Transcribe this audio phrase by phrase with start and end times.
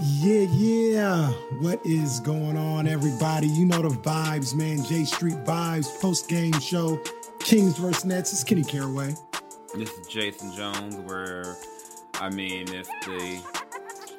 [0.00, 1.32] Yeah, yeah.
[1.60, 3.46] What is going on, everybody?
[3.48, 4.82] You know the vibes, man.
[4.84, 6.98] J Street Vibes, post game show,
[7.40, 8.06] Kings vs.
[8.06, 8.32] Nets.
[8.32, 9.14] It's Kenny Caraway.
[9.74, 10.96] This is Jason Jones.
[10.96, 11.58] Where,
[12.14, 13.38] I mean, if the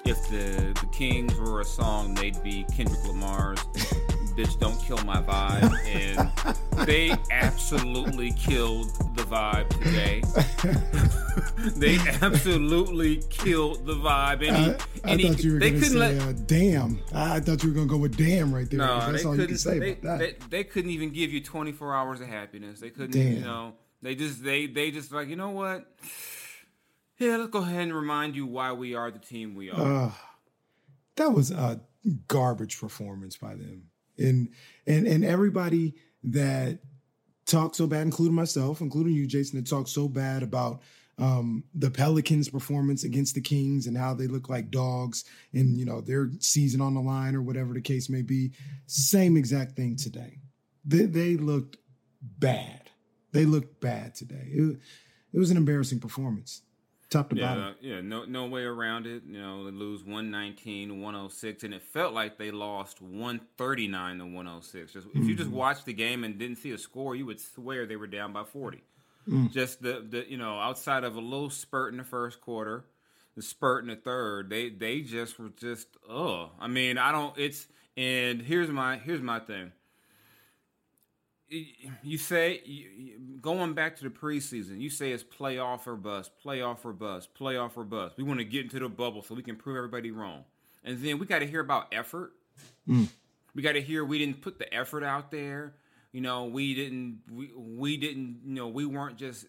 [0.06, 3.60] if the the Kings were a song, they'd be Kendrick Lamar's
[4.36, 10.22] "Bitch Don't Kill My Vibe," and they absolutely killed the vibe today.
[11.78, 14.48] they absolutely killed the vibe.
[14.48, 16.22] And I, I and thought you were they going to couldn't say, let.
[16.22, 17.00] uh, damn.
[17.14, 18.80] I, I thought you were going to go with damn right there.
[18.80, 19.58] No, That's they all you can couldn't.
[19.58, 20.20] say They, about that.
[20.20, 22.80] they, they couldn't even give you 24 hours of happiness.
[22.80, 23.12] They couldn't.
[23.12, 23.34] Damn.
[23.34, 23.74] You know.
[24.02, 25.86] They just they they just like you know what.
[27.20, 30.06] Yeah, let's go ahead and remind you why we are the team we are.
[30.08, 30.12] Uh,
[31.16, 31.80] that was a
[32.28, 33.84] garbage performance by them,
[34.18, 34.50] and
[34.88, 36.80] and and everybody that
[37.46, 40.82] talked so bad, including myself, including you, Jason, that talked so bad about
[41.20, 45.86] um, the Pelicans' performance against the Kings and how they look like dogs, and you
[45.86, 48.52] know their season on the line or whatever the case may be.
[48.88, 50.40] Same exact thing today.
[50.86, 51.78] They, they looked
[52.22, 52.90] bad.
[53.32, 54.48] They looked bad today.
[54.52, 54.80] It,
[55.34, 56.62] it was an embarrassing performance,
[57.14, 57.76] top to yeah, bottom.
[57.82, 59.24] yeah, no no way around it.
[59.28, 64.94] You know, they lose 119 106, and it felt like they lost 139 to 106.
[64.94, 65.58] Just, If you just mm-hmm.
[65.58, 68.44] watched the game and didn't see a score, you would swear they were down by
[68.44, 68.84] 40.
[69.30, 69.52] Mm.
[69.52, 72.86] Just the, the you know outside of a little spurt in the first quarter,
[73.36, 76.52] the spurt in the third, they they just were just oh.
[76.60, 77.38] I mean, I don't.
[77.38, 79.72] It's and here's my here's my thing.
[82.02, 82.62] You say
[83.42, 87.72] going back to the preseason, you say it's playoff or bust, playoff or bust, playoff
[87.76, 88.18] or bust.
[88.18, 90.44] We want to get into the bubble so we can prove everybody wrong,
[90.84, 92.34] and then we got to hear about effort.
[92.88, 93.08] Mm.
[93.56, 95.76] We got to hear we didn't put the effort out there.
[96.12, 97.22] You know, we didn't.
[97.32, 98.42] We we didn't.
[98.46, 99.46] You know, we weren't just.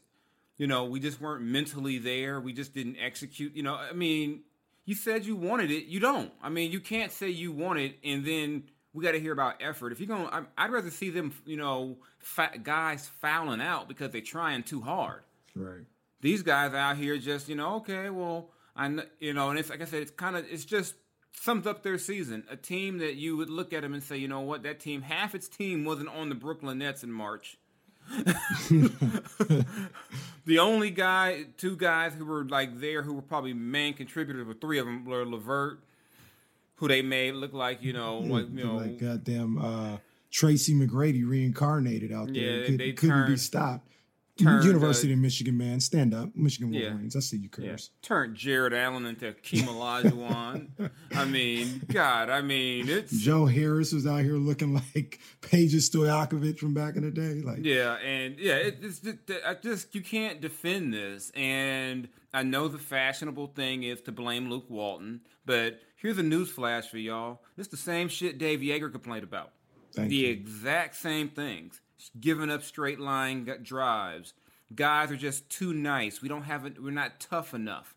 [0.56, 2.40] You know, we just weren't mentally there.
[2.40, 3.56] We just didn't execute.
[3.56, 4.42] You know, I mean,
[4.84, 5.86] you said you wanted it.
[5.86, 6.30] You don't.
[6.42, 9.56] I mean, you can't say you want it and then we got to hear about
[9.60, 9.92] effort.
[9.92, 11.34] If you're going, I'd rather see them.
[11.44, 15.22] You know, fa- guys fouling out because they're trying too hard
[15.54, 15.84] Right.
[16.22, 18.86] these guys out here just you know okay well I
[19.20, 20.94] you know and it's like I said it's kind of it's just
[21.32, 24.26] sums up their season a team that you would look at them and say you
[24.28, 27.56] know what that team half its team wasn't on the Brooklyn Nets in March.
[30.46, 34.54] the only guy, two guys who were like there, who were probably main contributors, were
[34.54, 35.80] three of them were Levert,
[36.84, 39.96] who they made look like you know, like you know, like goddamn uh,
[40.30, 42.60] Tracy McGrady reincarnated out there.
[42.60, 43.88] Yeah, Could, they couldn't be stopped.
[44.38, 46.88] turned, University uh, of Michigan, man, stand up, Michigan Yeah.
[46.90, 47.16] Wolverines.
[47.16, 47.70] I see you, Yeah.
[47.70, 47.90] curves.
[48.02, 50.90] Turned Jarrett Allen into Keem Olajuwon.
[51.14, 56.58] I mean, God, I mean, it's Joe Harris was out here looking like Peja Stojakovic
[56.58, 57.40] from back in the day.
[57.42, 61.30] Like, yeah, and yeah, it, it's just, I just you can't defend this.
[61.34, 66.50] And I know the fashionable thing is to blame Luke Walton, but here's a news
[66.50, 69.50] flash for y'all: it's the same shit Dave Joerger complained about.
[69.92, 70.30] Thank the you.
[70.30, 71.80] exact same things.
[72.20, 74.34] Giving up straight line drives.
[74.74, 76.20] Guys are just too nice.
[76.20, 76.82] We don't have it.
[76.82, 77.94] We're not tough enough.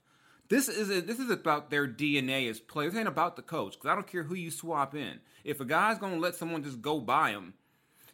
[0.49, 2.93] This is a, this is about their DNA as players.
[2.93, 5.19] It ain't about the coach because I don't care who you swap in.
[5.43, 7.53] If a guy's gonna let someone just go by him,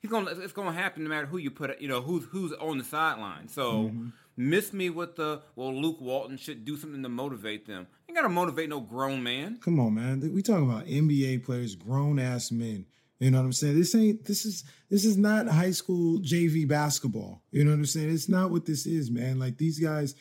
[0.02, 0.32] he's gonna.
[0.32, 1.80] It's gonna happen no matter who you put.
[1.80, 3.50] You know who's who's on the sideline.
[3.50, 4.08] So mm-hmm.
[4.36, 5.74] Miss me with the well.
[5.74, 7.88] Luke Walton should do something to motivate them.
[8.08, 9.60] Ain't gotta motivate no grown man.
[9.64, 10.34] come on, man.
[10.34, 12.86] We talking about NBA players, grown ass men.
[13.20, 13.80] You know what I'm saying?
[13.80, 17.42] This ain't this is this is not high school JV basketball.
[17.52, 18.12] You know what I'm saying?
[18.12, 19.40] It's not what this is, man.
[19.40, 20.16] Like these guys,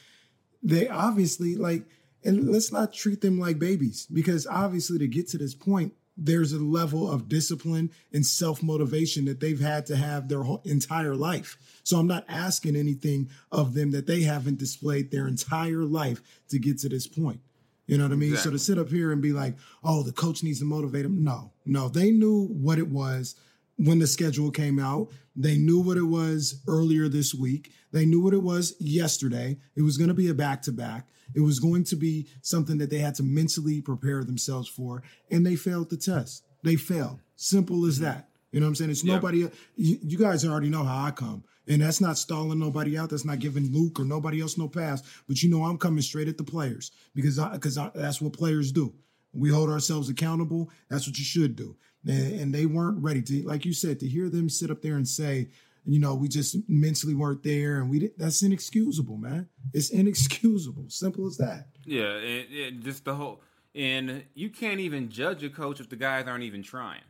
[0.62, 1.84] they obviously like,
[2.24, 6.52] and let's not treat them like babies because obviously to get to this point, there's
[6.52, 11.14] a level of discipline and self motivation that they've had to have their whole entire
[11.14, 11.56] life.
[11.84, 16.58] So I'm not asking anything of them that they haven't displayed their entire life to
[16.58, 17.40] get to this point.
[17.86, 18.36] You know what I mean?
[18.36, 21.24] So to sit up here and be like, oh, the coach needs to motivate them.
[21.24, 23.34] No, no, they knew what it was
[23.76, 25.08] when the schedule came out.
[25.34, 27.72] They knew what it was earlier this week.
[27.90, 29.58] They knew what it was yesterday.
[29.74, 31.08] It was going to be a back to back.
[31.34, 35.44] It was going to be something that they had to mentally prepare themselves for, and
[35.44, 36.44] they failed the test.
[36.62, 37.20] They failed.
[37.36, 38.04] Simple as mm-hmm.
[38.04, 38.28] that.
[38.52, 38.90] You know what I'm saying?
[38.90, 39.14] It's Yeah.
[39.14, 39.48] nobody.
[39.76, 43.10] You, you guys already know how I come, and that's not stalling nobody out.
[43.10, 45.02] That's not giving Luke or nobody else no pass.
[45.26, 48.92] But you know I'm coming straight at the players because because that's what players do.
[49.32, 50.70] We hold ourselves accountable.
[50.90, 51.76] That's what you should do.
[52.06, 54.96] And, and they weren't ready to, like you said, to hear them sit up there
[54.96, 55.48] and say,
[55.86, 59.48] you know, we just mentally weren't there, and we did, that's inexcusable, man.
[59.72, 60.86] It's inexcusable.
[60.88, 61.68] Simple as that.
[61.84, 63.42] Yeah, and, and just the whole.
[63.74, 67.00] And you can't even judge a coach if the guys aren't even trying.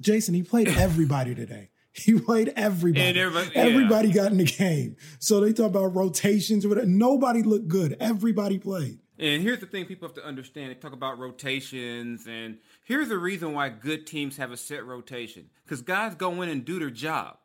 [0.00, 1.70] Jason, he played everybody today.
[1.92, 3.06] He played everybody.
[3.06, 3.62] And everybody- yeah.
[3.62, 4.96] everybody got in the game.
[5.20, 6.88] So they talk about rotations or whatever.
[6.88, 7.96] Nobody looked good.
[8.00, 8.98] Everybody played.
[9.18, 10.70] And here's the thing people have to understand.
[10.70, 15.50] They talk about rotations, and here's the reason why good teams have a set rotation.
[15.64, 17.36] Because guys go in and do their job.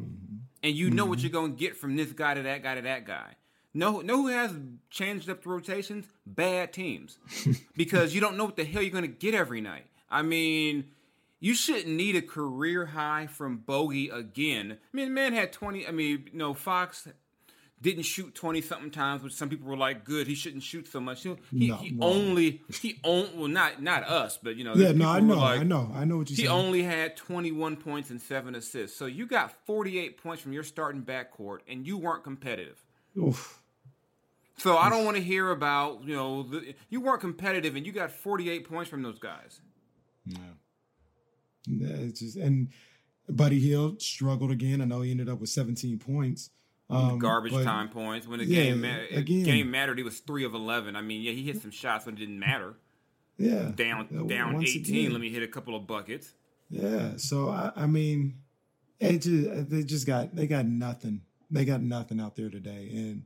[0.00, 0.36] Mm-hmm.
[0.62, 1.10] And you know mm-hmm.
[1.10, 3.34] what you're going to get from this guy to that guy to that guy.
[3.78, 4.56] Know, know who has
[4.90, 6.06] changed up the rotations?
[6.26, 7.16] Bad teams.
[7.76, 9.86] because you don't know what the hell you're going to get every night.
[10.10, 10.86] I mean,
[11.38, 14.78] you shouldn't need a career high from Bogey again.
[14.92, 15.86] I mean, man had 20.
[15.86, 17.06] I mean, no Fox
[17.80, 20.98] didn't shoot 20 something times, which some people were like, good, he shouldn't shoot so
[20.98, 21.22] much.
[21.22, 22.04] He, no, he no.
[22.04, 25.60] only, he only, well, not not us, but you know, yeah, no, I know, like,
[25.60, 26.52] I know, I know what you He saying.
[26.52, 28.98] only had 21 points and seven assists.
[28.98, 32.82] So you got 48 points from your starting backcourt, and you weren't competitive.
[33.16, 33.60] Oof.
[34.58, 37.92] So I don't want to hear about, you know, the, you weren't competitive and you
[37.92, 39.60] got 48 points from those guys.
[40.26, 40.38] Yeah.
[41.66, 42.68] yeah it's just, and
[43.28, 44.80] Buddy Hield struggled again.
[44.80, 46.50] I know he ended up with 17 points.
[46.90, 49.98] Um, garbage but, time points when the yeah, game ma- again, game mattered.
[49.98, 50.96] He was three of eleven.
[50.96, 52.76] I mean, yeah, he hit some shots when it didn't matter.
[53.36, 55.00] Yeah, down down eighteen.
[55.00, 55.12] Again.
[55.12, 56.32] Let me hit a couple of buckets.
[56.70, 58.38] Yeah, so I, I mean,
[59.00, 61.20] it just they just got they got nothing.
[61.50, 63.24] They got nothing out there today, and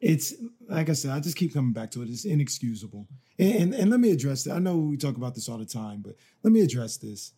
[0.00, 0.34] it's
[0.68, 1.10] like I said.
[1.10, 2.08] I just keep coming back to it.
[2.08, 3.06] It's inexcusable.
[3.38, 4.54] And, and, and let me address that.
[4.54, 7.32] I know we talk about this all the time, but let me address this.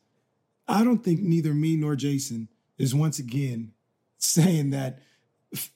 [0.69, 2.49] I don't think neither me nor Jason
[2.79, 3.73] is once again
[4.19, 5.01] saying that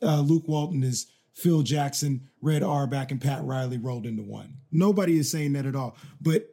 [0.03, 4.59] uh, Luke Walton is Phil Jackson, Red Auerbach, and Pat Riley rolled into one.
[4.71, 5.97] Nobody is saying that at all.
[6.21, 6.49] But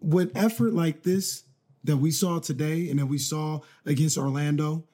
[0.00, 1.42] with effort like this
[1.84, 4.84] that we saw today and that we saw against Orlando,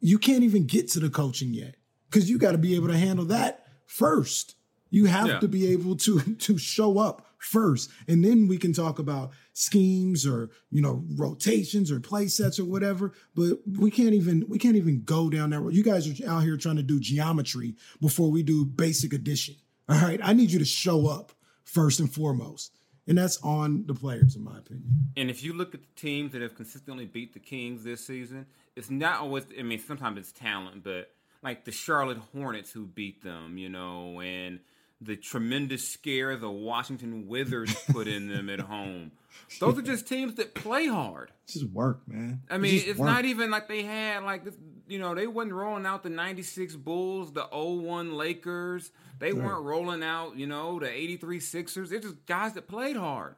[0.00, 1.76] you can't even get to the coaching yet
[2.10, 4.56] because you got to be able to handle that first.
[4.90, 5.38] You have yeah.
[5.40, 10.26] to be able to to show up first, and then we can talk about schemes
[10.26, 13.12] or you know rotations or play sets or whatever.
[13.34, 15.74] But we can't even we can't even go down that road.
[15.74, 19.56] You guys are out here trying to do geometry before we do basic addition.
[19.88, 21.32] All right, I need you to show up
[21.64, 22.72] first and foremost.
[23.06, 25.10] And that's on the players, in my opinion.
[25.16, 28.46] And if you look at the teams that have consistently beat the Kings this season,
[28.76, 31.10] it's not always, I mean, sometimes it's talent, but
[31.44, 34.60] like the Charlotte Hornets who beat them, you know, and
[35.00, 39.12] the tremendous scare the Washington Wizards put in them at home.
[39.60, 41.30] Those are just teams that play hard.
[41.44, 42.40] It's just work, man.
[42.48, 44.56] I mean, it's, it's not even like they had like this,
[44.88, 48.90] you know, they wasn't rolling out the 96 Bulls, the 01 Lakers.
[49.18, 49.44] They right.
[49.44, 51.90] weren't rolling out, you know, the 83 Sixers.
[51.90, 53.34] They're just guys that played hard.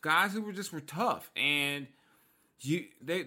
[0.00, 1.88] Guys who were just were tough and
[2.60, 3.24] you they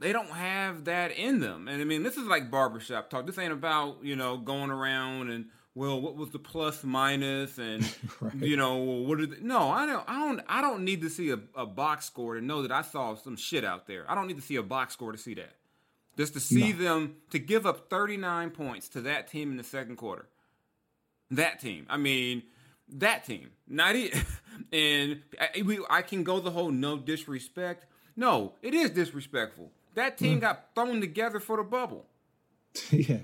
[0.00, 1.68] they don't have that in them.
[1.68, 3.26] And I mean, this is like barbershop talk.
[3.26, 7.88] This ain't about, you know, going around and well, what was the plus minus, and
[8.20, 8.34] right.
[8.34, 9.44] you know, what did?
[9.44, 10.04] No, I don't.
[10.08, 10.40] I don't.
[10.48, 13.36] I don't need to see a, a, box score to know that I saw some
[13.36, 14.04] shit out there.
[14.10, 15.54] I don't need to see a box score to see that.
[16.16, 16.82] Just to see no.
[16.82, 20.26] them to give up 39 points to that team in the second quarter.
[21.30, 21.86] That team.
[21.88, 22.42] I mean,
[22.88, 23.50] that team.
[23.66, 24.14] Not it.
[24.72, 27.86] And I, we, I can go the whole no disrespect.
[28.16, 29.70] No, it is disrespectful.
[29.94, 30.42] That team mm.
[30.42, 32.06] got thrown together for the bubble.
[32.90, 33.18] yeah.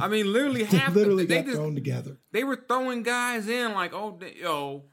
[0.00, 0.94] I mean, literally half.
[0.94, 2.16] literally the, they got just, thrown together.
[2.32, 4.84] They were throwing guys in like, oh, yo,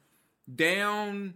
[0.54, 1.36] down,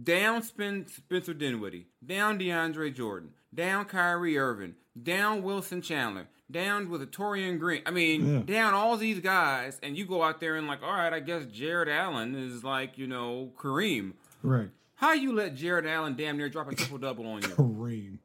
[0.00, 7.06] down Spencer Dinwiddie, down DeAndre Jordan, down Kyrie Irving, down Wilson Chandler, down with a
[7.06, 7.82] Taurean Green.
[7.86, 8.42] I mean, yeah.
[8.42, 11.44] down all these guys, and you go out there and like, all right, I guess
[11.46, 14.14] Jarrett Allen is like, you know, Kareem.
[14.42, 14.70] Right.
[14.94, 17.48] How you let Jarrett Allen damn near drop a triple double on you?
[17.56, 18.18] Kareem.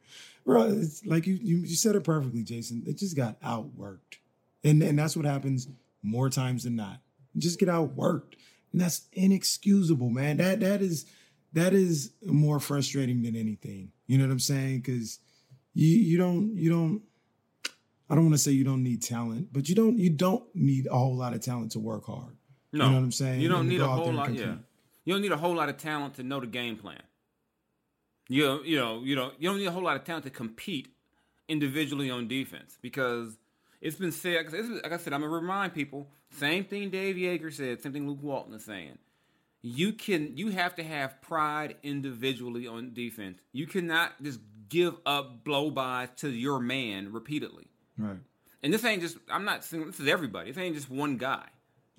[0.45, 2.83] Bro, it's like you, you you said it perfectly, Jason.
[2.85, 4.17] It just got outworked.
[4.63, 5.67] And, and that's what happens
[6.01, 6.99] more times than not.
[7.37, 8.35] just get outworked.
[8.71, 10.37] And that's inexcusable, man.
[10.37, 11.05] That that is
[11.53, 13.91] that is more frustrating than anything.
[14.07, 14.81] You know what I'm saying?
[14.81, 15.19] Because
[15.73, 17.01] you you don't you don't
[18.09, 20.87] I don't want to say you don't need talent, but you don't you don't need
[20.87, 22.35] a whole lot of talent to work hard.
[22.71, 23.41] No, you know what I'm saying?
[23.41, 24.33] You don't need a whole lot.
[24.33, 24.55] Yeah,
[25.05, 27.01] you don't need a whole lot of talent to know the game plan.
[28.33, 30.87] You you know you know you don't need a whole lot of talent to compete
[31.47, 33.37] individually on defense because
[33.79, 34.51] it's been said,
[34.83, 36.07] like I said, I'm gonna remind people.
[36.31, 37.81] Same thing Dave Joerger said.
[37.83, 38.97] Same thing Luke Walton is saying.
[39.61, 43.37] You can, you have to have pride individually on defense.
[43.51, 47.67] You cannot just give up blow bys to your man repeatedly.
[47.97, 48.17] Right.
[48.63, 49.17] And this ain't just.
[49.29, 50.51] I'm not saying this is everybody.
[50.51, 51.45] This ain't just one guy.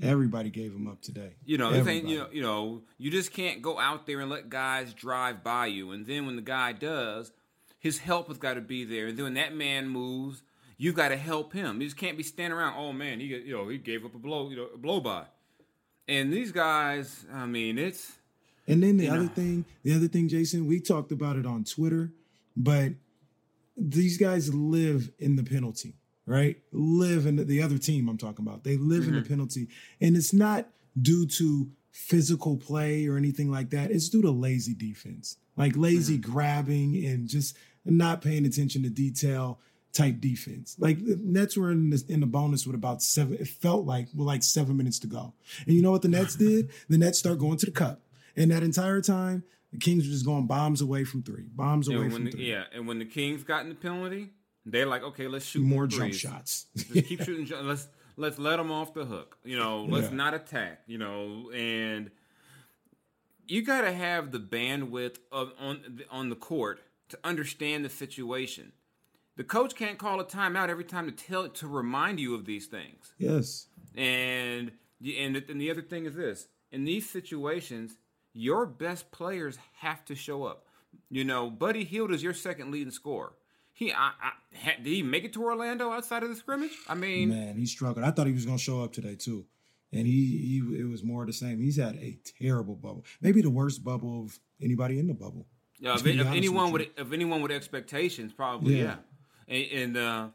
[0.02, 1.34] Everybody gave him up today.
[1.44, 4.92] You know, you know, you know, you just can't go out there and let guys
[4.92, 5.92] drive by you.
[5.92, 7.32] And then when the guy does,
[7.78, 9.06] his help has got to be there.
[9.06, 10.42] And then when that man moves,
[10.76, 11.80] You've got to help him.
[11.80, 12.74] You just can't be standing around.
[12.76, 15.24] Oh man, he you know he gave up a blow you know a blow by,
[16.08, 17.24] and these guys.
[17.32, 18.12] I mean, it's.
[18.66, 19.28] And then the other know.
[19.28, 22.12] thing, the other thing, Jason, we talked about it on Twitter,
[22.56, 22.92] but
[23.76, 25.96] these guys live in the penalty,
[26.26, 26.57] right?
[26.73, 28.64] Live in the, the other team I'm talking about.
[28.64, 29.09] They live mm-hmm.
[29.09, 29.28] in the mm-hmm.
[29.28, 29.69] penalty,
[30.00, 30.69] and it's not
[31.00, 33.90] due to physical play or anything like that.
[33.90, 36.33] It's due to lazy defense, like lazy mm-hmm.
[36.33, 39.61] grabbing and just not paying attention to detail
[39.93, 40.76] type defense.
[40.78, 43.35] Like the Nets were in the, in the bonus with about seven.
[43.35, 45.35] It felt like with like seven minutes to go.
[45.66, 46.71] And you know what the Nets did?
[46.88, 48.00] The Nets start going to the cup,
[48.37, 52.09] and that entire time the Kings were just going bombs away from three, bombs away
[52.09, 52.50] from the, three.
[52.50, 54.31] Yeah, and when the Kings got in the penalty,
[54.66, 56.66] they're like, okay, let's shoot more, more jump shots.
[56.76, 57.49] just keep shooting.
[57.66, 59.37] Let's let's let them off the hook.
[59.44, 60.16] You know, let's yeah.
[60.16, 60.80] not attack.
[60.87, 62.11] You know, and
[63.47, 66.80] you got to have the bandwidth of on on the court
[67.11, 68.73] to understand the situation.
[69.37, 72.66] The coach can't call a timeout every time to tell to remind you of these
[72.66, 73.14] things.
[73.18, 73.66] Yes.
[73.94, 77.97] And and and the other thing is this: in these situations,
[78.33, 80.66] your best players have to show up.
[81.11, 83.33] You know, Buddy Hield is your second leading scorer.
[83.76, 86.71] He, I, I, did he make it to Orlando outside of the scrimmage?
[86.88, 88.04] I mean, man, he struggled.
[88.04, 89.47] I thought he was going to show up today too,
[89.93, 91.61] and he, he, it was more the same.
[91.61, 95.47] He's had a terrible bubble, maybe the worst bubble of anybody in the bubble.
[95.81, 98.97] Yeah, if, if anyone with, with if anyone with expectations, probably yeah.
[99.49, 99.57] yeah.
[99.57, 100.28] And, and uh,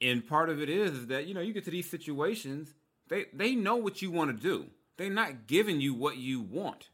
[0.00, 2.72] and part of it is, is that you know you get to these situations,
[3.08, 4.66] they they know what you want to do.
[4.96, 6.88] They're not giving you what you want.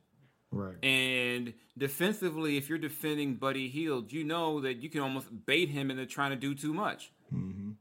[0.51, 0.83] Right.
[0.83, 5.91] And defensively, if you're defending Buddy Hield, you know that you can almost bait him
[5.91, 7.11] into trying to do too much.
[7.35, 7.73] Mm-hmm.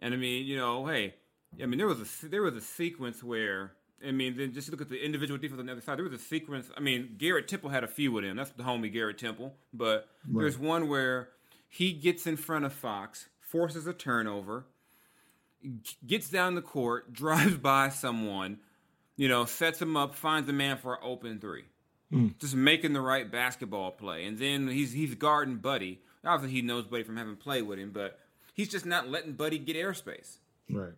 [0.00, 1.14] And I mean, you know, hey,
[1.62, 3.72] I mean, there was a there was a sequence where
[4.06, 5.98] I mean, then just look at the individual defense on the other side.
[5.98, 6.70] There was a sequence.
[6.76, 8.36] I mean, Garrett Temple had a few with him.
[8.36, 9.54] That's the homie Garrett Temple.
[9.72, 10.42] But right.
[10.42, 11.28] there's one where
[11.68, 14.64] he gets in front of Fox, forces a turnover,
[16.06, 18.58] gets down the court, drives by someone,
[19.16, 21.64] you know, sets him up, finds a man for an open three.
[22.12, 22.38] Mm.
[22.38, 24.26] Just making the right basketball play.
[24.26, 26.00] And then he's he's guarding Buddy.
[26.24, 28.18] Obviously, he knows Buddy from having played with him, but
[28.54, 30.36] he's just not letting Buddy get airspace.
[30.70, 30.92] Right.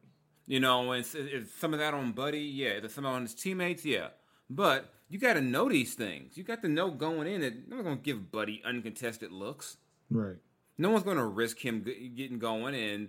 [0.47, 2.41] You know, and is some of that on Buddy?
[2.41, 2.73] Yeah.
[2.73, 3.85] Is some on his teammates?
[3.85, 4.09] Yeah.
[4.51, 6.37] But you got to know these things.
[6.37, 9.77] You got to know going in that no one's going to give Buddy uncontested looks.
[10.11, 10.37] Right.
[10.77, 11.85] No one's going to risk him
[12.17, 12.75] getting going.
[12.75, 13.09] And,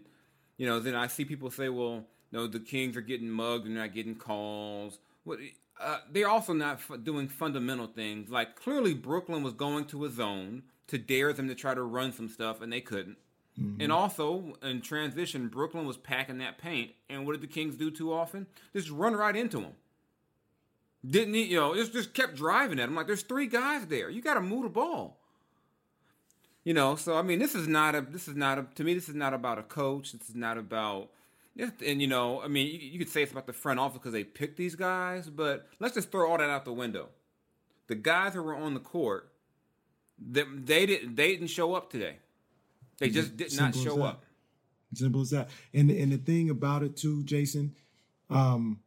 [0.57, 3.75] you know, then I see people say, well, no, the Kings are getting mugged and
[3.75, 4.99] not getting calls.
[5.23, 5.39] What?
[5.79, 8.29] Uh, they're also not f- doing fundamental things.
[8.29, 12.13] Like clearly, Brooklyn was going to a zone to dare them to try to run
[12.13, 13.17] some stuff, and they couldn't.
[13.59, 13.81] Mm-hmm.
[13.81, 17.89] And also in transition, Brooklyn was packing that paint, and what did the Kings do
[17.89, 18.47] too often?
[18.73, 19.73] Just run right into them.
[21.07, 21.43] Didn't he?
[21.43, 22.95] You know, just just kept driving at him.
[22.95, 24.09] Like there's three guys there.
[24.09, 25.17] You got to move the ball.
[26.63, 28.01] You know, so I mean, this is not a.
[28.01, 28.65] This is not a.
[28.75, 30.13] To me, this is not about a coach.
[30.13, 31.09] This is not about
[31.57, 34.13] and you know, I mean, you, you could say it's about the front office because
[34.13, 37.09] they picked these guys, but let's just throw all that out the window.
[37.87, 39.31] The guys who were on the court,
[40.19, 42.17] they, they didn't they didn't show up today.
[42.97, 44.23] They just did Simple not show up.
[44.93, 45.49] Simple as that.
[45.73, 47.75] And and the thing about it too, Jason,
[48.29, 48.79] um,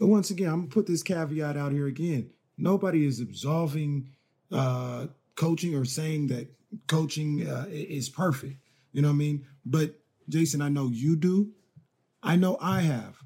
[0.00, 2.30] once again, I'm gonna put this caveat out here again.
[2.56, 4.10] Nobody is absolving
[4.52, 5.06] uh,
[5.36, 6.48] coaching or saying that
[6.86, 8.56] coaching uh, is perfect.
[8.92, 9.46] You know what I mean?
[9.64, 9.94] But
[10.28, 11.50] Jason, I know you do.
[12.22, 13.16] I know I have.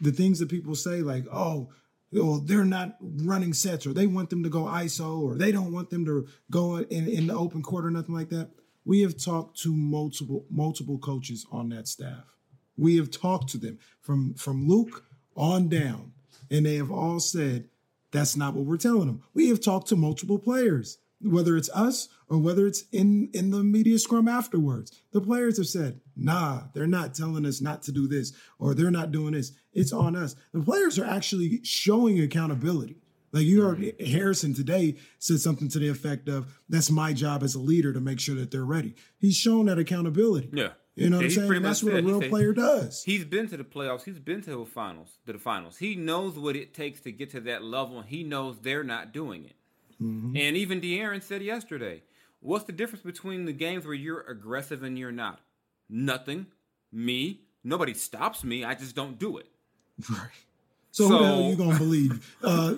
[0.00, 1.70] The things that people say, like, oh,
[2.12, 5.72] well, they're not running sets, or they want them to go ISO, or they don't
[5.72, 8.50] want them to go in, in the open court or nothing like that.
[8.84, 12.24] We have talked to multiple multiple coaches on that staff.
[12.76, 15.04] We have talked to them from from Luke
[15.36, 16.12] on down,
[16.50, 17.68] and they have all said
[18.10, 19.22] that's not what we're telling them.
[19.32, 23.62] We have talked to multiple players whether it's us or whether it's in in the
[23.62, 28.06] media scrum afterwards the players have said nah they're not telling us not to do
[28.06, 32.96] this or they're not doing this it's on us the players are actually showing accountability
[33.32, 37.54] like you heard harrison today said something to the effect of that's my job as
[37.54, 41.16] a leader to make sure that they're ready he's shown that accountability yeah you know
[41.18, 41.62] yeah, what I'm saying?
[41.62, 43.02] That's what a real player does.
[43.02, 44.04] He's been to the playoffs.
[44.04, 45.18] He's been to the finals.
[45.26, 45.76] To the finals.
[45.76, 47.98] He knows what it takes to get to that level.
[47.98, 49.56] And he knows they're not doing it.
[50.02, 50.36] Mm-hmm.
[50.36, 52.02] And even De'Aaron said yesterday,
[52.40, 55.40] what's the difference between the games where you're aggressive and you're not?
[55.88, 56.46] Nothing.
[56.92, 57.40] Me.
[57.62, 58.64] Nobody stops me.
[58.64, 59.46] I just don't do it.
[60.10, 60.28] Right.
[60.90, 62.36] So, so who the hell are you gonna believe?
[62.40, 62.74] Uh,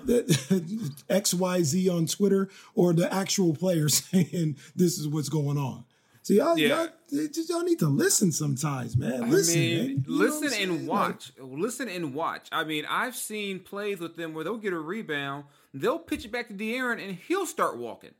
[1.09, 5.85] X Y Z on Twitter or the actual player saying this is what's going on?
[6.23, 6.87] See, y'all, yeah.
[7.09, 9.29] y'all, y'all, need to listen sometimes, man.
[9.29, 10.05] Listen, I mean, man.
[10.07, 11.31] listen and watch.
[11.37, 12.49] Like, listen and watch.
[12.51, 15.45] I mean, I've seen plays with them where they'll get a rebound
[15.81, 18.11] they'll pitch it back to De'Aaron and he'll start walking.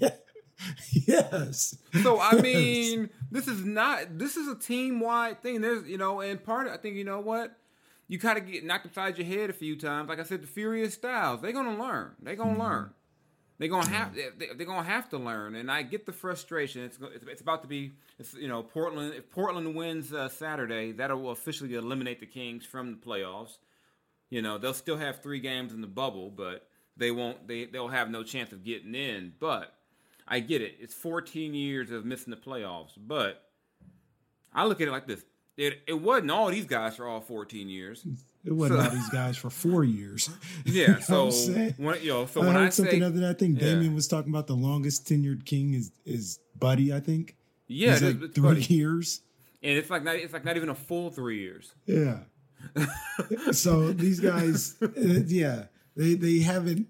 [0.00, 0.10] yeah.
[0.90, 1.76] Yes.
[2.02, 2.42] So I yes.
[2.42, 5.60] mean, this is not this is a team wide thing.
[5.60, 7.56] There's you know, and part of I think you know what
[8.08, 10.08] you kind of get knocked upside your head a few times.
[10.08, 12.12] Like I said, the Furious Styles, they're gonna learn.
[12.20, 12.62] They're gonna mm-hmm.
[12.62, 12.90] learn.
[13.58, 16.82] They're gonna have they, are gonna have to learn, and I get the frustration.
[16.82, 19.14] It's it's about to be it's you know Portland.
[19.14, 23.58] If Portland wins uh, Saturday, that'll officially eliminate the Kings from the playoffs.
[24.30, 26.66] You know, they'll still have three games in the bubble, but
[26.96, 27.46] they won't.
[27.46, 29.34] They they'll have no chance of getting in.
[29.38, 29.72] But
[30.26, 30.76] I get it.
[30.80, 33.42] It's 14 years of missing the playoffs, but
[34.52, 35.24] I look at it like this:
[35.56, 38.04] it it wasn't all these guys for all 14 years.
[38.44, 40.30] It wasn't so, all these guys for four years.
[40.64, 41.00] Yeah.
[41.00, 41.30] So
[41.76, 43.68] when, you know, so I when heard I something say, other than I think yeah.
[43.68, 46.92] Damien was talking about the longest tenured king is is Buddy.
[46.92, 47.36] I think.
[47.68, 48.74] Yeah, He's like three Buddy.
[48.74, 49.20] years.
[49.62, 51.72] And it's like not it's like not even a full three years.
[51.86, 52.20] Yeah.
[53.52, 54.88] So these guys, uh,
[55.26, 55.64] yeah,
[55.96, 56.88] they they haven't.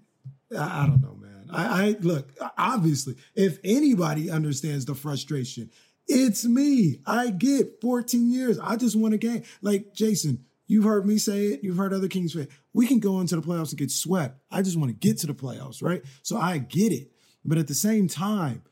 [0.57, 1.49] I, I don't know, man.
[1.51, 5.71] I, I look obviously if anybody understands the frustration,
[6.07, 6.99] it's me.
[7.05, 8.59] I get 14 years.
[8.59, 9.43] I just want a game.
[9.61, 11.63] Like Jason, You've heard me say it.
[11.63, 12.51] You've heard other Kings say it.
[12.73, 14.39] We can go into the playoffs and get swept.
[14.51, 16.03] I just want to get to the playoffs, right?
[16.21, 17.11] So I get it.
[17.45, 18.63] But at the same time,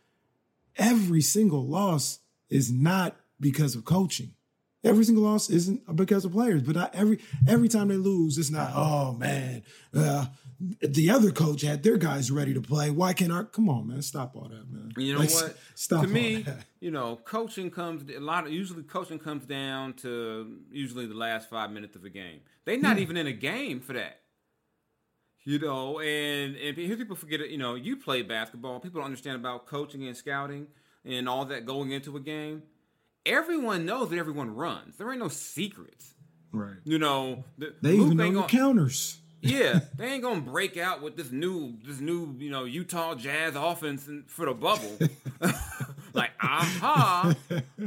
[0.76, 2.20] every single loss
[2.50, 4.34] is not because of coaching.
[4.86, 8.52] Every single loss isn't because of players, but not every every time they lose, it's
[8.52, 8.72] not.
[8.76, 9.64] Oh man,
[9.96, 10.28] uh,
[10.60, 12.92] the other coach had their guys ready to play.
[12.92, 13.44] Why can't our?
[13.44, 14.92] Come on, man, stop all that, man.
[14.96, 15.58] You know like, what?
[15.76, 16.04] Stop.
[16.04, 16.66] To me, that.
[16.80, 18.46] you know, coaching comes a lot.
[18.46, 22.42] Of, usually, coaching comes down to usually the last five minutes of a game.
[22.64, 23.04] They're not yeah.
[23.04, 24.22] even in a game for that.
[25.44, 27.50] You know, and and here people forget it.
[27.50, 28.80] You know, you play basketball.
[28.80, 30.68] People don't understand about coaching and scouting
[31.04, 32.64] and all that going into a game
[33.26, 34.98] everyone knows that everyone runs.
[34.98, 36.14] There ain't no secrets.
[36.52, 36.78] Right.
[36.84, 39.20] You know, the, they Luke even know gonna, counters.
[39.42, 43.56] yeah, they ain't gonna break out with this new, this new, you know, Utah Jazz
[43.56, 44.98] offense for the bubble.
[46.14, 47.36] like, aha!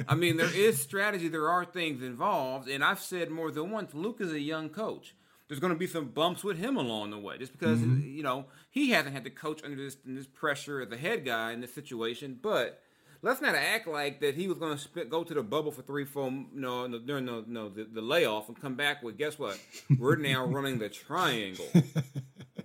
[0.07, 1.29] I mean, there is strategy.
[1.29, 3.95] There are things involved, and I've said more than once.
[3.95, 5.15] Luke is a young coach.
[5.49, 8.07] There's going to be some bumps with him along the way, just because mm-hmm.
[8.07, 11.53] you know he hasn't had to coach under this, this pressure as a head guy
[11.53, 12.83] in this situation, but
[13.23, 16.05] let's not act like that he was going to go to the bubble for three,
[16.05, 19.59] four, you know, during the, no, the, the layoff and come back with, guess what?
[19.99, 21.67] We're now running the triangle.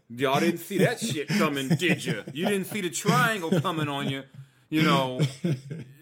[0.10, 2.24] Y'all didn't see that shit coming, did you?
[2.34, 4.24] You didn't see the triangle coming on you.
[4.70, 5.22] You know,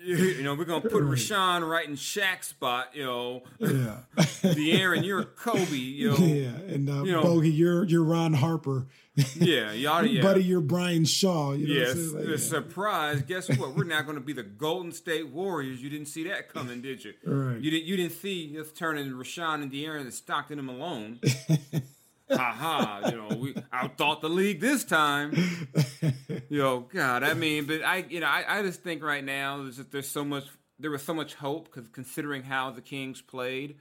[0.02, 2.92] you know, we're gonna put Richaun right in Shaq's spot.
[2.94, 3.98] You know, yeah.
[4.16, 5.76] De'Aaron, you're Kobe.
[5.76, 8.88] You know, yeah, and uh, you know, Bogey, you're you're Ron Harper.
[9.36, 10.22] Yeah, y'all, yeah.
[10.22, 11.54] Buddy, you're Brian Shaw.
[11.54, 12.38] You know yes, like, yeah.
[12.38, 13.22] surprise.
[13.22, 13.76] Guess what?
[13.76, 15.82] We're now going to be the Golden State Warriors.
[15.82, 17.14] You didn't see that coming, did you?
[17.26, 17.60] Right.
[17.60, 17.86] You didn't.
[17.86, 21.20] You didn't see us turning Richaun and De'Aaron and Stockton and Malone.
[22.36, 25.34] ha ha, you know, we outthought the league this time.
[26.50, 29.78] Yo, God, I mean, but I, you know, I, I just think right now there's
[29.78, 30.46] just, there's so much,
[30.80, 33.78] there was so much hope because considering how the Kings played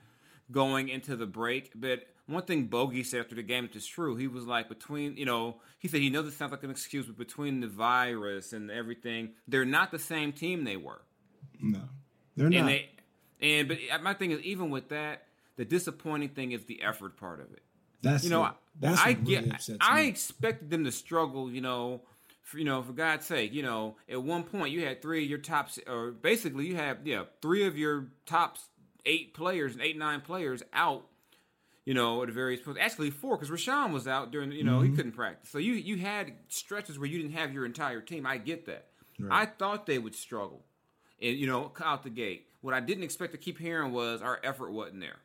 [0.50, 4.16] going into the break, but one thing Bogey said after the game, which is true,
[4.16, 7.06] he was like, between, you know, he said he knows it sounds like an excuse,
[7.06, 11.02] but between the virus and everything, they're not the same team they were.
[11.60, 11.80] No,
[12.36, 12.66] they're and not.
[12.66, 12.88] They,
[13.42, 15.24] and but my thing is, even with that,
[15.56, 17.62] the disappointing thing is the effort part of it.
[18.02, 18.52] That's you know, it.
[18.78, 19.44] That's I get.
[19.44, 21.50] Really I expected them to struggle.
[21.50, 22.02] You know,
[22.42, 25.30] for, you know, for God's sake, you know, at one point you had three of
[25.30, 28.58] your tops, or basically you have yeah three of your top
[29.06, 31.06] eight players and eight nine players out
[31.84, 32.80] you know, at various points.
[32.80, 34.52] Actually, four because Richaun was out during.
[34.52, 34.90] You know, mm-hmm.
[34.90, 35.50] he couldn't practice.
[35.50, 38.26] So you you had stretches where you didn't have your entire team.
[38.26, 38.86] I get that.
[39.18, 39.42] Right.
[39.42, 40.64] I thought they would struggle,
[41.20, 42.46] and you know, out the gate.
[42.60, 45.18] What I didn't expect to keep hearing was our effort wasn't there.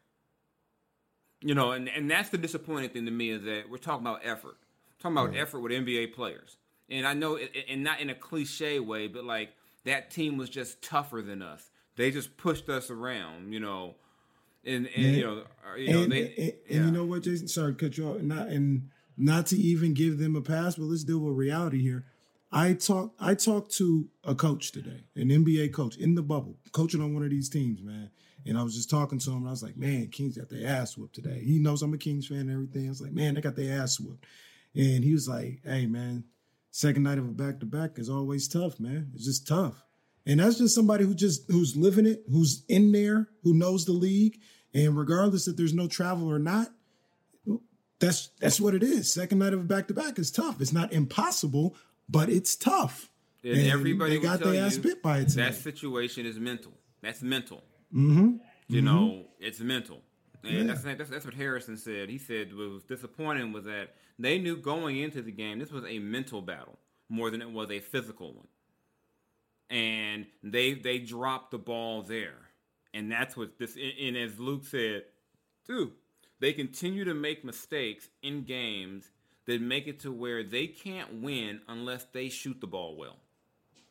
[1.42, 4.22] You know, and, and that's the disappointing thing to me is that we're talking about
[4.24, 5.40] effort, we're talking about right.
[5.40, 6.58] effort with NBA players,
[6.90, 9.50] and I know, it, and not in a cliche way, but like
[9.84, 11.70] that team was just tougher than us.
[11.98, 13.54] They just pushed us around.
[13.54, 13.96] You know,
[14.66, 15.12] and, and yeah.
[15.12, 16.34] you know, uh, you know, and, they,
[16.70, 17.48] and, and you know what, Jason?
[17.48, 18.22] Sorry to cut you off.
[18.22, 22.06] Not and not to even give them a pass, but let's deal with reality here.
[22.52, 27.02] I talked I talked to a coach today, an NBA coach in the bubble, coaching
[27.02, 28.10] on one of these teams, man.
[28.48, 30.68] And I was just talking to him, and I was like, "Man, Kings got their
[30.68, 32.86] ass whooped today." He knows I'm a Kings fan and everything.
[32.86, 34.26] I was like, "Man, they got their ass whooped,"
[34.76, 36.26] and he was like, "Hey, man,
[36.72, 39.12] second night of a back to back is always tough, man.
[39.16, 39.84] It's just tough."
[40.28, 43.94] And that's just somebody who just who's living it, who's in there, who knows the
[43.94, 44.40] league,
[44.76, 46.68] and regardless if there's no travel or not,
[48.00, 49.12] that's that's what it is.
[49.12, 50.60] Second night of a back to back is tough.
[50.60, 51.76] It's not impossible,
[52.10, 53.10] but it's tough.
[53.44, 55.30] And, and everybody got their ass bit by it.
[55.30, 55.52] Tonight.
[55.52, 56.74] That situation is mental.
[57.02, 57.64] That's mental.
[57.94, 58.38] Mm-hmm.
[58.68, 58.86] You mm-hmm.
[58.86, 60.02] know, it's mental.
[60.44, 60.64] And yeah.
[60.64, 62.10] that's, that's, that's what Harrison said.
[62.10, 65.86] He said what was disappointing was that they knew going into the game this was
[65.86, 68.48] a mental battle more than it was a physical one,
[69.70, 72.45] and they they dropped the ball there.
[72.96, 75.04] And that's what this, and as Luke said,
[75.68, 75.92] too,
[76.40, 79.12] they continue to make mistakes in games
[79.46, 83.18] that make it to where they can't win unless they shoot the ball well.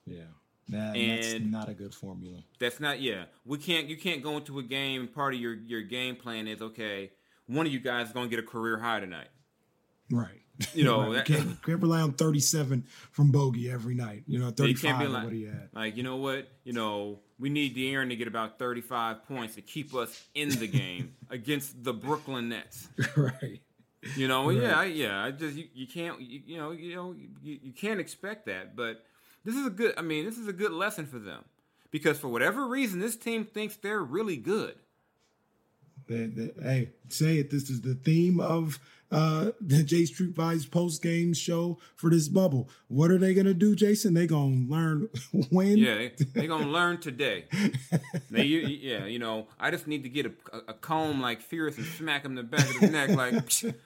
[0.07, 0.23] Yeah.
[0.71, 2.38] That, and that's not a good formula.
[2.59, 3.25] That's not yeah.
[3.45, 6.62] We can't you can't go into a game part of your your game plan is
[6.62, 7.11] okay,
[7.47, 9.29] one of you guys is going to get a career high tonight.
[10.11, 10.40] Right.
[10.73, 11.17] You know, right.
[11.17, 14.23] that- you can't, can't rely on 37 from Bogey every night.
[14.27, 15.69] You know, You 35 can't be or like, what he had.
[15.75, 16.49] like, you know what?
[16.64, 20.66] You know, we need De'Aaron to get about 35 points to keep us in the
[20.66, 22.88] game against the Brooklyn Nets.
[23.16, 23.61] right.
[24.16, 25.25] You know, yeah, yeah.
[25.25, 28.77] I just you, you can't you, you know you know you, you can't expect that.
[28.77, 29.03] But
[29.44, 29.94] this is a good.
[29.97, 31.42] I mean, this is a good lesson for them
[31.90, 34.75] because for whatever reason, this team thinks they're really good.
[36.07, 37.51] They, hey, say it.
[37.51, 38.79] This is the theme of
[39.14, 42.68] uh, the J Street Vibes post game show for this bubble.
[42.88, 44.14] What are they gonna do, Jason?
[44.14, 45.09] They gonna learn
[45.50, 45.79] when?
[45.79, 47.44] Yeah, they, gonna learn today.
[48.31, 51.40] They, you, yeah, you know, I just need to get a, a, a comb like
[51.40, 53.33] Fierce and smack him in the back of the neck, like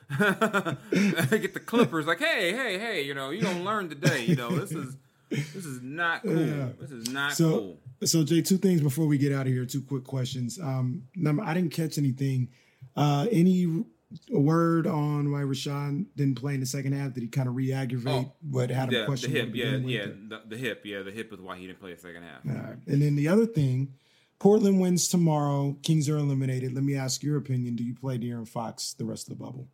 [1.30, 2.06] get the clippers.
[2.06, 4.24] Like, hey, hey, hey, you know, you gonna learn today.
[4.24, 4.96] You know, this is
[5.30, 6.40] this is not cool.
[6.40, 6.68] Yeah.
[6.80, 7.78] This is not So, cool.
[8.06, 9.66] so Jay, two things before we get out of here.
[9.66, 10.58] Two quick questions.
[10.58, 12.48] Um, number, I didn't catch anything.
[12.96, 13.84] Uh, any
[14.30, 17.12] word on why Richaun didn't play in the second half?
[17.12, 19.30] Did he kind of re-aggravate Oh, what had Yeah, a the question?
[19.32, 22.00] hip, yeah, yeah, the, the hip, yeah, the hip is why he didn't play the
[22.00, 22.40] second half.
[22.44, 22.76] Right.
[22.86, 23.94] And then the other thing,
[24.38, 25.76] Portland wins tomorrow.
[25.82, 26.72] Kings are eliminated.
[26.74, 27.76] Let me ask your opinion.
[27.76, 29.68] Do you play De'Aaron Fox the rest of the bubble?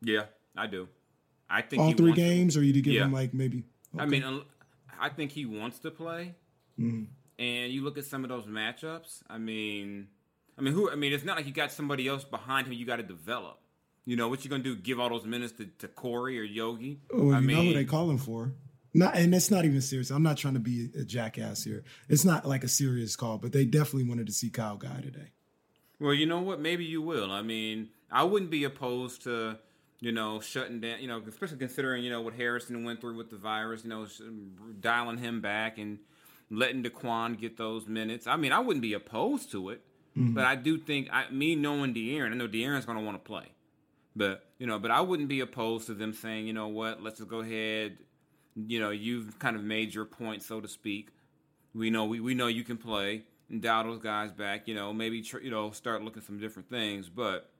[0.00, 0.24] Yeah,
[0.56, 0.88] I do.
[1.50, 3.04] I think All he three wants to- games, or you to give Yeah.
[3.04, 3.64] him like maybe?
[3.98, 4.42] I mean,
[5.00, 6.34] I think he wants to play.
[6.78, 7.06] Mhm.
[7.38, 9.22] And you look at some of those matchups.
[9.28, 10.08] I mean,
[10.58, 10.90] I mean, who?
[10.90, 12.72] I mean, it's not like you got somebody else behind him.
[12.72, 13.60] You got to develop.
[14.04, 14.74] You know what you gonna do?
[14.74, 17.00] Give all those minutes to, to Cory or Yogi?
[17.12, 18.52] Oh, I you know mean, what are they calling for.
[18.94, 20.10] Not, and it's not even serious.
[20.10, 21.84] I'm not trying to be a jackass here.
[22.08, 25.32] It's not like a serious call, but they definitely wanted to see Kyle Guy today.
[26.00, 26.58] Well, you know what?
[26.58, 27.30] Maybe you will.
[27.30, 29.58] I mean, I wouldn't be opposed to,
[30.00, 31.00] you know, shutting down.
[31.00, 33.84] You know, especially considering you know what Harrison went through with the virus.
[33.84, 34.06] You know,
[34.80, 35.98] dialing him back and
[36.50, 38.26] letting Daquan get those minutes.
[38.26, 39.82] I mean, I wouldn't be opposed to it,
[40.34, 43.26] but I do think I, me knowing De'Aaron, I know De'Aaron's going to want to
[43.26, 43.46] play.
[44.16, 47.18] But you know, but I wouldn't be opposed to them saying, you know what, let's
[47.18, 47.98] just go ahead.
[48.56, 51.10] You know, you've kind of made your point, so to speak.
[51.74, 54.66] We know we, we know you can play and dial those guys back.
[54.66, 57.50] You know, maybe tr- you know start looking some different things, but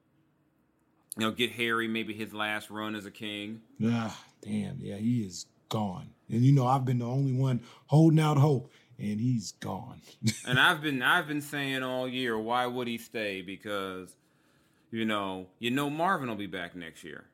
[1.17, 3.61] you know, get Harry maybe his last run as a king.
[3.83, 4.77] Ah, damn.
[4.79, 6.09] Yeah, he is gone.
[6.29, 10.01] And you know, I've been the only one holding out hope, and he's gone.
[10.47, 13.41] and I've been I've been saying all year, why would he stay?
[13.41, 14.15] Because
[14.91, 17.25] you know, you know Marvin will be back next year.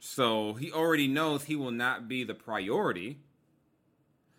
[0.00, 3.18] So he already knows he will not be the priority.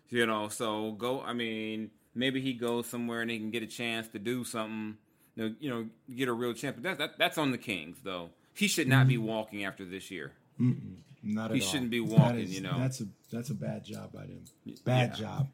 [0.08, 3.66] You know, so go I mean, maybe he goes somewhere and he can get a
[3.66, 4.96] chance to do something,
[5.34, 6.76] you know, you know get a real chance.
[6.76, 8.30] But that, that that's on the Kings though.
[8.54, 9.26] He should not be mm-hmm.
[9.26, 10.32] walking after this year.
[10.58, 11.68] Mm-mm, not at He all.
[11.68, 12.78] shouldn't be walking, is- you know.
[12.78, 14.44] That's a that's a bad job by them.
[14.84, 15.16] Bad Yeah.
[15.16, 15.48] job.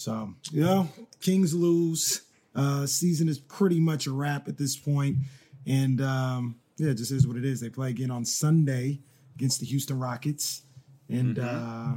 [0.00, 0.88] So you know,
[1.20, 2.22] Kings lose.
[2.54, 5.18] Uh, season is pretty much a wrap at this point,
[5.66, 7.60] and um, yeah, it just is what it is.
[7.60, 9.00] They play again on Sunday
[9.36, 10.62] against the Houston Rockets,
[11.08, 11.94] and Mm-hmm.
[11.94, 11.96] uh,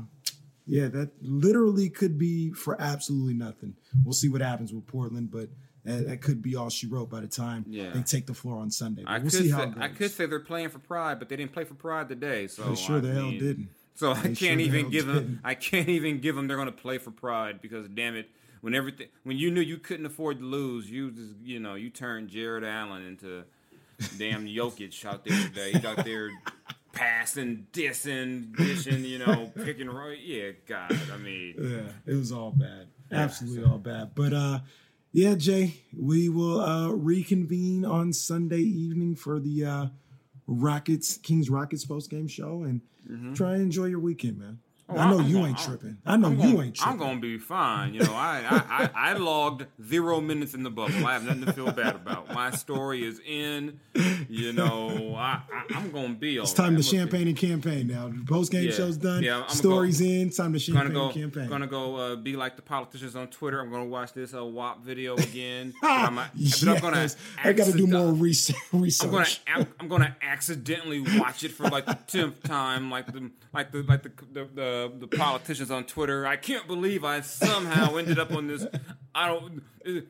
[0.67, 3.75] yeah, that literally could be for absolutely nothing.
[4.05, 5.49] We'll see what happens with Portland, but
[5.83, 7.91] that, that could be all she wrote by the time Yeah.
[7.93, 9.03] they take the floor on Sunday.
[9.03, 9.73] But I we'll could see say.
[9.79, 12.47] I could say they're playing for pride, but they didn't play for pride today.
[12.47, 13.69] So They sure I the hell didn't.
[13.95, 15.15] So I They can't sure even give them.
[15.17, 15.39] didn't.
[15.43, 16.47] I can't even give them.
[16.47, 18.29] They're going to play for pride because damn it,
[18.61, 21.89] when everything, when you knew you couldn't afford to lose, you just you know you
[21.89, 23.43] turned Jarrett Allen into
[24.17, 25.71] damn Jokic out there today.
[25.73, 26.31] He's out there
[26.93, 29.89] passing, dissing, dishing, you know, picking.
[29.89, 32.87] Right, yeah, God, I mean, Yeah, it was all bad.
[33.11, 34.15] Absolutely all bad.
[34.15, 34.59] But uh
[35.11, 39.85] yeah, Jay, we will uh reconvene on Sunday evening for the uh
[40.47, 43.33] Rockets Kings Rockets post game show and mm-hmm.
[43.33, 44.59] try and enjoy your weekend, man.
[44.97, 45.97] I know I'm you gonna- ain't tripping.
[46.05, 46.91] I know I'm you gonna- ain't tripping.
[46.93, 47.93] I'm gonna be fine.
[47.93, 51.05] You know, I, I, I, I logged zero minutes in the bubble.
[51.05, 52.33] I have nothing to feel bad about.
[52.33, 53.79] My story is in.
[54.29, 56.37] You know, I, I I'm gonna be.
[56.37, 58.11] It's time to champagne and campaign now.
[58.27, 58.71] Post game Yeah.
[58.71, 59.23] show's done.
[59.23, 60.29] Yeah, I'm gonna Stories in.
[60.29, 61.49] Time to Gonna champagne go, and campaign.
[61.49, 61.95] gonna go.
[61.95, 63.59] Uh, be like the politicians on Twitter.
[63.59, 65.73] I'm gonna watch this uh, WAP video again.
[65.83, 66.63] I'm, yes.
[66.65, 67.07] I'm gonna.
[67.43, 68.55] I got to do more research.
[68.73, 69.25] I'm gonna.
[69.53, 73.83] I'm, I'm gonna accidentally watch it for like the tenth time, like the like the
[73.83, 76.25] like the the, the the politicians on Twitter.
[76.25, 78.65] I can't believe I somehow ended up on this.
[79.15, 79.63] I don't.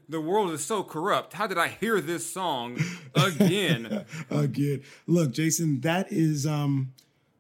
[0.08, 1.34] The world is so corrupt.
[1.34, 2.78] How did I hear this song
[3.16, 4.06] again?
[4.30, 4.84] again.
[5.08, 6.94] Look, Jason, that is um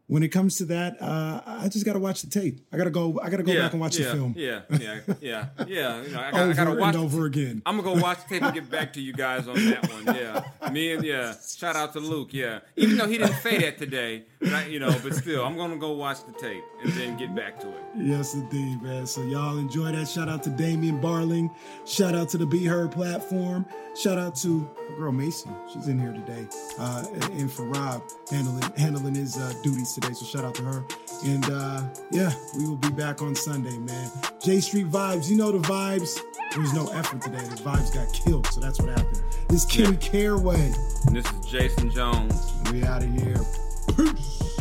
[0.08, 2.60] when it comes to that, uh, I just got to watch the tape.
[2.74, 3.20] I got to go.
[3.22, 4.36] I got to go yeah, back and watch yeah, the film.
[4.38, 6.04] Yeah, yeah, yeah, yeah.
[6.04, 7.62] You know, I, got, over I gotta watch and over again.
[7.66, 10.16] I'm gonna go watch the tape and get back to you guys on that one.
[10.16, 11.34] Yeah, me and yeah.
[11.42, 12.34] Shout out to Luke.
[12.34, 15.78] Yeah, even though he didn't say that today, I, you know, but still, I'm gonna
[15.78, 17.84] go watch the tape and then get back to it.
[17.98, 19.08] Yes, indeed, man.
[19.08, 20.08] So y'all enjoy that.
[20.08, 21.54] Shout out to Damian Barling.
[21.86, 23.66] Shout out to the Be Her platform.
[23.96, 25.50] Shout out to girl Macy.
[25.72, 26.48] She's in here today,
[26.80, 30.14] uh, and for Rob handling handling his uh, duties today.
[30.14, 30.84] So shout out to her.
[31.24, 34.10] And uh, yeah, we will be back on Sunday, man.
[34.42, 35.30] J Street vibes.
[35.30, 36.20] You know the vibes.
[36.52, 37.42] There was no effort today.
[37.42, 39.22] The vibes got killed, so that's what happened.
[39.48, 40.72] This is Kenny Caraway.
[41.08, 42.54] And this is Jason Jones.
[42.72, 44.53] We out of here.